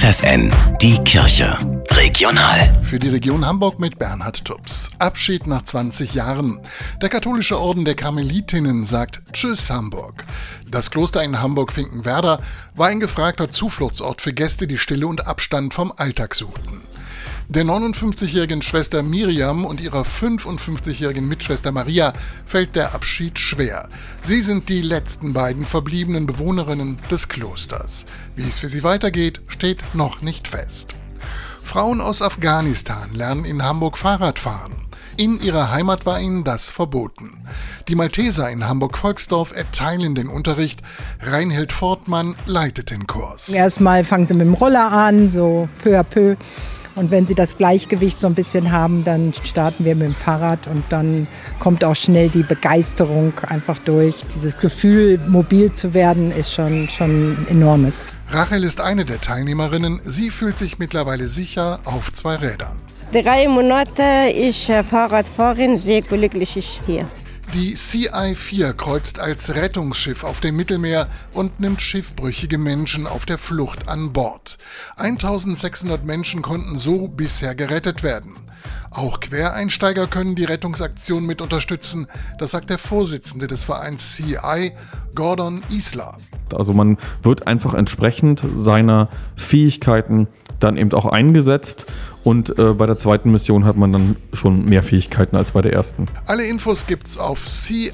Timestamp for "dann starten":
49.04-49.86